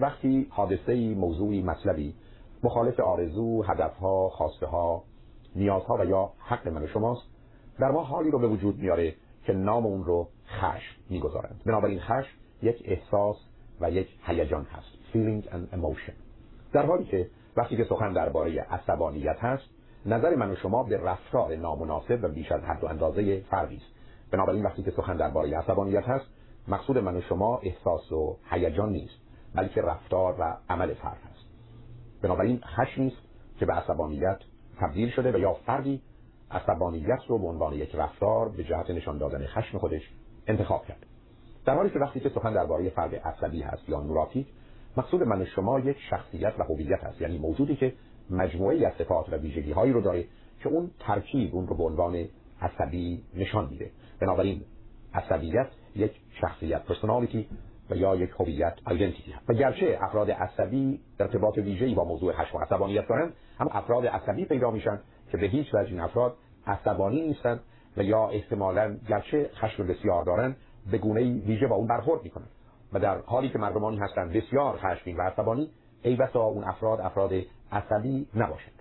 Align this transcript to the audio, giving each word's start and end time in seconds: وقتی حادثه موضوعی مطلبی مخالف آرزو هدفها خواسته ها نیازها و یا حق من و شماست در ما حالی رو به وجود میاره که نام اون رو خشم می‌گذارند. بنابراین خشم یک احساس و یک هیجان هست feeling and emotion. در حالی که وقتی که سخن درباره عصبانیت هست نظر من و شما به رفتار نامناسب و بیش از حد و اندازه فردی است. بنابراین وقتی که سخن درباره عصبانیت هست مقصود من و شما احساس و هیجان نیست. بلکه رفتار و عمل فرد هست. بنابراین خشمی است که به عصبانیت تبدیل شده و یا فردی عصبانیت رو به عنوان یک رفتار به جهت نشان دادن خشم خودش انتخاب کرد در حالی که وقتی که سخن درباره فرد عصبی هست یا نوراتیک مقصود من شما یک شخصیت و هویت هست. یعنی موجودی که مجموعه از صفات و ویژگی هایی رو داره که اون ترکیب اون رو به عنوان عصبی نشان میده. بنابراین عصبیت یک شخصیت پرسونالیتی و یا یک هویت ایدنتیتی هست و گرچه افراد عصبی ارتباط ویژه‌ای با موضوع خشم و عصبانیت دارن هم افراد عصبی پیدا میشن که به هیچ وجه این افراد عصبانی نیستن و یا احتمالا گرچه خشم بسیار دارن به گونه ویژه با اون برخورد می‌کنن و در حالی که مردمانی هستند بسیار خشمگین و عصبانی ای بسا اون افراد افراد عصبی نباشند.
وقتی 0.00 0.46
حادثه 0.50 1.14
موضوعی 1.14 1.62
مطلبی 1.62 2.14
مخالف 2.62 3.00
آرزو 3.00 3.62
هدفها 3.62 4.28
خواسته 4.28 4.66
ها 4.66 5.02
نیازها 5.56 5.96
و 6.00 6.04
یا 6.04 6.32
حق 6.38 6.68
من 6.68 6.82
و 6.82 6.86
شماست 6.86 7.22
در 7.78 7.90
ما 7.90 8.04
حالی 8.04 8.30
رو 8.30 8.38
به 8.38 8.48
وجود 8.48 8.78
میاره 8.78 9.14
که 9.44 9.52
نام 9.52 9.86
اون 9.86 10.04
رو 10.04 10.28
خشم 10.46 10.96
می‌گذارند. 11.10 11.60
بنابراین 11.66 12.00
خشم 12.00 12.30
یک 12.62 12.82
احساس 12.84 13.36
و 13.80 13.90
یک 13.90 14.08
هیجان 14.26 14.64
هست 14.64 14.98
feeling 15.12 15.44
and 15.46 15.74
emotion. 15.74 16.12
در 16.72 16.86
حالی 16.86 17.04
که 17.04 17.30
وقتی 17.56 17.76
که 17.76 17.84
سخن 17.84 18.12
درباره 18.12 18.60
عصبانیت 18.60 19.36
هست 19.38 19.64
نظر 20.06 20.34
من 20.34 20.50
و 20.50 20.54
شما 20.56 20.82
به 20.82 20.98
رفتار 20.98 21.56
نامناسب 21.56 22.18
و 22.22 22.28
بیش 22.28 22.52
از 22.52 22.62
حد 22.62 22.84
و 22.84 22.86
اندازه 22.86 23.40
فردی 23.40 23.76
است. 23.76 23.86
بنابراین 24.30 24.64
وقتی 24.64 24.82
که 24.82 24.90
سخن 24.90 25.16
درباره 25.16 25.58
عصبانیت 25.58 26.04
هست 26.04 26.26
مقصود 26.68 26.98
من 26.98 27.16
و 27.16 27.20
شما 27.20 27.58
احساس 27.58 28.12
و 28.12 28.36
هیجان 28.50 28.92
نیست. 28.92 29.27
بلکه 29.54 29.82
رفتار 29.82 30.40
و 30.40 30.56
عمل 30.68 30.94
فرد 30.94 31.18
هست. 31.30 31.48
بنابراین 32.22 32.60
خشمی 32.64 33.06
است 33.06 33.16
که 33.58 33.66
به 33.66 33.72
عصبانیت 33.72 34.38
تبدیل 34.80 35.10
شده 35.10 35.32
و 35.32 35.38
یا 35.38 35.54
فردی 35.54 36.02
عصبانیت 36.50 37.20
رو 37.28 37.38
به 37.38 37.46
عنوان 37.46 37.72
یک 37.72 37.94
رفتار 37.94 38.48
به 38.48 38.64
جهت 38.64 38.90
نشان 38.90 39.18
دادن 39.18 39.46
خشم 39.46 39.78
خودش 39.78 40.02
انتخاب 40.46 40.86
کرد 40.86 41.06
در 41.64 41.74
حالی 41.74 41.90
که 41.90 41.98
وقتی 41.98 42.20
که 42.20 42.28
سخن 42.28 42.52
درباره 42.52 42.90
فرد 42.90 43.14
عصبی 43.14 43.62
هست 43.62 43.88
یا 43.88 44.00
نوراتیک 44.00 44.46
مقصود 44.96 45.22
من 45.22 45.44
شما 45.44 45.80
یک 45.80 45.96
شخصیت 46.10 46.54
و 46.58 46.62
هویت 46.62 47.04
هست. 47.04 47.20
یعنی 47.20 47.38
موجودی 47.38 47.76
که 47.76 47.92
مجموعه 48.30 48.86
از 48.86 48.92
صفات 48.98 49.28
و 49.28 49.36
ویژگی 49.36 49.72
هایی 49.72 49.92
رو 49.92 50.00
داره 50.00 50.24
که 50.60 50.68
اون 50.68 50.90
ترکیب 50.98 51.54
اون 51.54 51.66
رو 51.66 51.76
به 51.76 51.84
عنوان 51.84 52.24
عصبی 52.60 53.22
نشان 53.34 53.68
میده. 53.70 53.90
بنابراین 54.20 54.62
عصبیت 55.14 55.66
یک 55.96 56.12
شخصیت 56.40 56.84
پرسونالیتی 56.84 57.48
و 57.90 57.96
یا 57.96 58.16
یک 58.16 58.30
هویت 58.40 58.74
ایدنتیتی 58.90 59.32
هست 59.32 59.50
و 59.50 59.52
گرچه 59.52 59.98
افراد 60.00 60.30
عصبی 60.30 61.00
ارتباط 61.20 61.58
ویژه‌ای 61.58 61.94
با 61.94 62.04
موضوع 62.04 62.32
خشم 62.32 62.58
و 62.58 62.60
عصبانیت 62.60 63.08
دارن 63.08 63.32
هم 63.58 63.68
افراد 63.72 64.06
عصبی 64.06 64.44
پیدا 64.44 64.70
میشن 64.70 65.00
که 65.30 65.36
به 65.36 65.46
هیچ 65.46 65.74
وجه 65.74 65.90
این 65.90 66.00
افراد 66.00 66.36
عصبانی 66.66 67.26
نیستن 67.26 67.60
و 67.96 68.02
یا 68.02 68.28
احتمالا 68.28 68.96
گرچه 69.08 69.50
خشم 69.54 69.86
بسیار 69.86 70.24
دارن 70.24 70.56
به 70.90 70.98
گونه 70.98 71.20
ویژه 71.20 71.66
با 71.66 71.76
اون 71.76 71.86
برخورد 71.86 72.24
می‌کنن 72.24 72.48
و 72.92 72.98
در 72.98 73.18
حالی 73.18 73.48
که 73.48 73.58
مردمانی 73.58 73.96
هستند 73.96 74.32
بسیار 74.32 74.76
خشمگین 74.76 75.16
و 75.16 75.22
عصبانی 75.22 75.70
ای 76.02 76.16
بسا 76.16 76.42
اون 76.42 76.64
افراد 76.64 77.00
افراد 77.00 77.32
عصبی 77.72 78.26
نباشند. 78.34 78.77